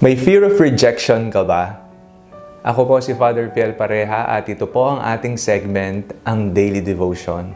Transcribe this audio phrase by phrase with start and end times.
[0.00, 1.76] May fear of rejection ka ba?
[2.64, 7.52] Ako po si Father Piel Pareha at ito po ang ating segment, ang Daily Devotion,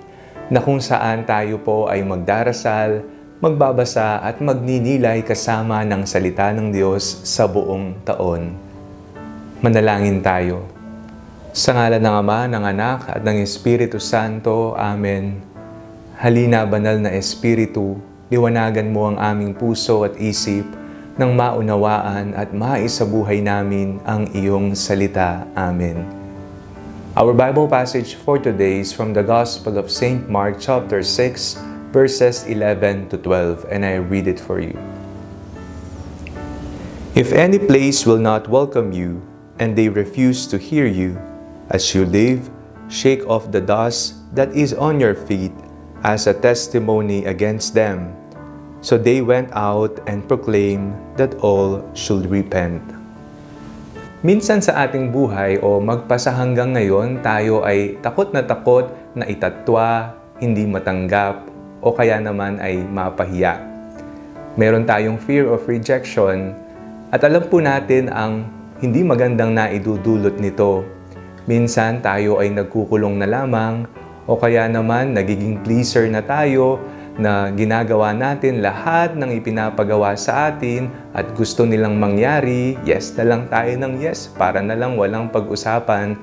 [0.52, 3.00] na kung saan tayo po ay magdarasal,
[3.41, 8.52] magbabasa at magninilay kasama ng salita ng Diyos sa buong taon.
[9.64, 10.68] Manalangin tayo.
[11.56, 14.76] Sa ngala ng Ama, ng Anak at ng Espiritu Santo.
[14.76, 15.40] Amen.
[16.20, 17.96] Halina, banal na Espiritu,
[18.29, 20.84] liwanagan mo ang aming puso at isip
[21.14, 25.46] nang maunawaan at maisabuhay namin ang iyong salita.
[25.55, 26.02] Amen.
[27.14, 30.27] Our Bible passage for today is from the Gospel of St.
[30.27, 34.74] Mark chapter 6 verses 11 to 12 and I read it for you.
[37.14, 39.22] If any place will not welcome you
[39.62, 41.14] and they refuse to hear you,
[41.70, 42.50] as you leave,
[42.91, 45.55] shake off the dust that is on your feet
[46.02, 48.23] as a testimony against them.
[48.84, 52.84] So they went out and proclaimed that all should repent.
[54.20, 60.12] Minsan sa ating buhay o magpasa hanggang ngayon, tayo ay takot na takot na itatwa,
[60.36, 61.48] hindi matanggap,
[61.81, 63.56] o kaya naman ay mapahiya.
[64.61, 66.53] Meron tayong fear of rejection
[67.08, 68.45] at alam po natin ang
[68.84, 70.84] hindi magandang naidudulot nito.
[71.48, 73.89] Minsan tayo ay nagkukulong na lamang
[74.28, 76.84] o kaya naman nagiging pleaser na tayo
[77.15, 83.47] na ginagawa natin lahat ng ipinapagawa sa atin at gusto nilang mangyari, yes na lang
[83.47, 86.19] tayo ng yes para na lang walang pag-usapan.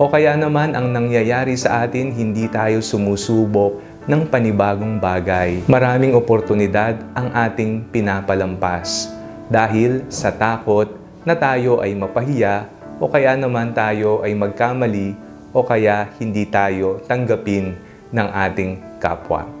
[0.00, 5.60] O kaya naman ang nangyayari sa atin, hindi tayo sumusubok ng panibagong bagay.
[5.68, 9.12] Maraming oportunidad ang ating pinapalampas
[9.52, 10.88] dahil sa takot
[11.20, 12.64] na tayo ay mapahiya
[12.96, 15.12] o kaya naman tayo ay magkamali
[15.52, 17.76] o kaya hindi tayo tanggapin
[18.08, 19.59] ng ating kapwa.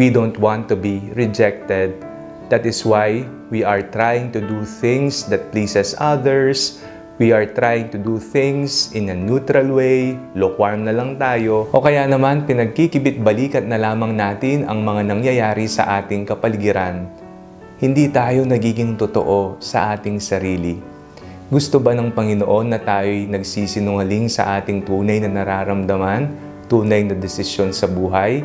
[0.00, 1.92] We don't want to be rejected.
[2.48, 6.80] That is why we are trying to do things that pleases others.
[7.20, 11.84] We are trying to do things in a neutral way, lukewarm na lang tayo, o
[11.84, 17.04] kaya naman pinagkikibit-balikat na lamang natin ang mga nangyayari sa ating kapaligiran.
[17.76, 20.80] Hindi tayo nagiging totoo sa ating sarili.
[21.52, 26.32] Gusto ba ng Panginoon na tayo'y nagsisinungaling sa ating tunay na nararamdaman,
[26.72, 28.40] tunay na desisyon sa buhay?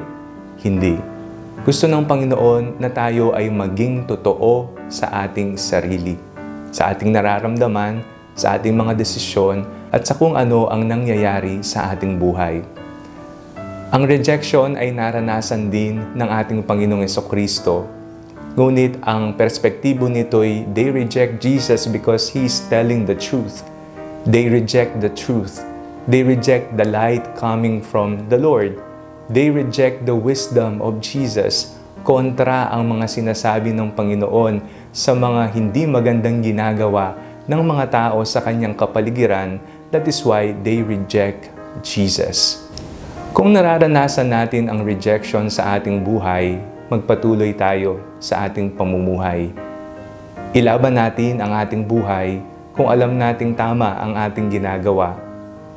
[0.59, 1.14] Hindi.
[1.63, 6.19] Gusto ng Panginoon na tayo ay maging totoo sa ating sarili,
[6.67, 8.03] sa ating nararamdaman,
[8.35, 12.59] sa ating mga desisyon, at sa kung ano ang nangyayari sa ating buhay.
[13.95, 17.87] Ang rejection ay naranasan din ng ating Panginoong Kristo.
[18.59, 23.63] Ngunit ang perspektibo nito'y they reject Jesus because He is telling the truth.
[24.27, 25.63] They reject the truth.
[26.11, 28.84] They reject the light coming from the Lord
[29.25, 31.73] They reject the wisdom of Jesus
[32.05, 34.61] kontra ang mga sinasabi ng Panginoon
[34.93, 37.17] sa mga hindi magandang ginagawa
[37.49, 39.57] ng mga tao sa kanyang kapaligiran.
[39.89, 41.49] That is why they reject
[41.81, 42.69] Jesus.
[43.33, 46.61] Kung nararanasan natin ang rejection sa ating buhay,
[46.93, 49.49] magpatuloy tayo sa ating pamumuhay.
[50.53, 52.45] Ilaban natin ang ating buhay
[52.77, 55.17] kung alam nating tama ang ating ginagawa.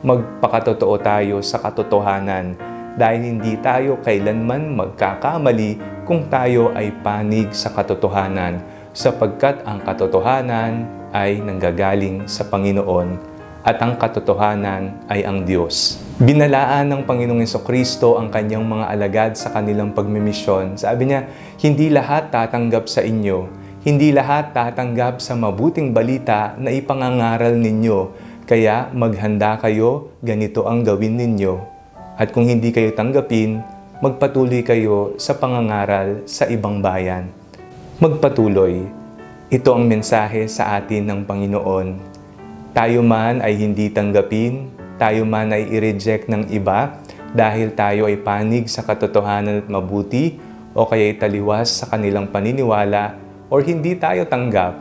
[0.04, 8.58] Magpakatotoo tayo sa katotohanan dahil hindi tayo kailanman magkakamali kung tayo ay panig sa katotohanan
[8.90, 10.82] sapagkat ang katotohanan
[11.14, 13.14] ay nanggagaling sa Panginoon
[13.62, 16.02] at ang katotohanan ay ang Diyos.
[16.18, 20.74] Binalaan ng Panginoong Kristo ang kanyang mga alagad sa kanilang pagmimisyon.
[20.74, 21.30] Sabi niya,
[21.62, 23.46] hindi lahat tatanggap sa inyo,
[23.86, 27.98] hindi lahat tatanggap sa mabuting balita na ipangangaral ninyo,
[28.48, 31.77] kaya maghanda kayo, ganito ang gawin ninyo
[32.18, 33.62] at kung hindi kayo tanggapin,
[34.02, 37.30] magpatuloy kayo sa pangangaral sa ibang bayan.
[38.02, 38.90] Magpatuloy.
[39.54, 41.88] Ito ang mensahe sa atin ng Panginoon.
[42.74, 44.66] Tayo man ay hindi tanggapin,
[44.98, 46.98] tayo man ay i-reject ng iba
[47.30, 50.42] dahil tayo ay panig sa katotohanan at mabuti
[50.74, 53.14] o kaya'y taliwas sa kanilang paniniwala
[53.46, 54.74] o hindi tayo tanggap,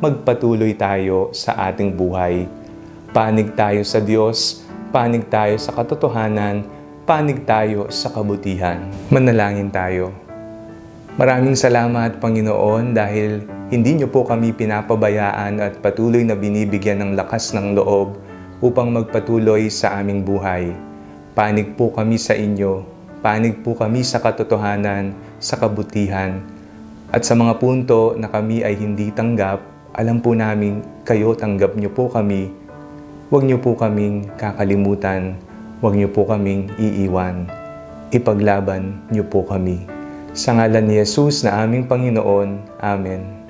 [0.00, 2.48] magpatuloy tayo sa ating buhay.
[3.12, 6.77] Panig tayo sa Diyos, panig tayo sa katotohanan,
[7.08, 8.84] panig tayo sa kabutihan.
[9.08, 10.12] Manalangin tayo.
[11.16, 17.56] Maraming salamat, Panginoon, dahil hindi niyo po kami pinapabayaan at patuloy na binibigyan ng lakas
[17.56, 18.20] ng loob
[18.60, 20.76] upang magpatuloy sa aming buhay.
[21.32, 22.84] Panig po kami sa inyo.
[23.24, 26.44] Panig po kami sa katotohanan, sa kabutihan.
[27.08, 29.64] At sa mga punto na kami ay hindi tanggap,
[29.96, 32.52] alam po namin kayo tanggap niyo po kami.
[33.32, 35.47] Huwag niyo po kaming kakalimutan
[35.78, 37.46] Huwag niyo po kaming iiwan.
[38.10, 39.86] Ipaglaban niyo po kami.
[40.34, 42.82] Sa ngalan ni Jesus na aming Panginoon.
[42.82, 43.46] Amen.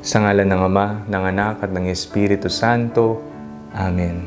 [0.00, 3.20] Sa ngala ng Ama, ng Anak at ng Espiritu Santo.
[3.76, 4.24] Amen.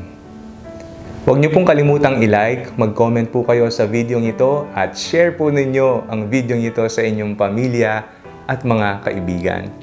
[1.26, 6.06] Huwag niyo pong kalimutang i-like, mag-comment po kayo sa video ito at share po ninyo
[6.06, 8.06] ang video ito sa inyong pamilya
[8.46, 9.74] at mga kaibigan.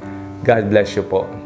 [0.47, 1.40] God bless you po.